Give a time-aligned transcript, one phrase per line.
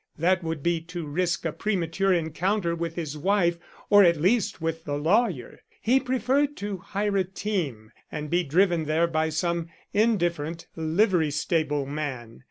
[0.17, 4.83] That would be to risk a premature encounter with his wife, or at least with
[4.83, 5.59] the lawyer.
[5.79, 11.85] He preferred to hire a team, and be driven there by some indifferent livery stable
[11.85, 12.39] man.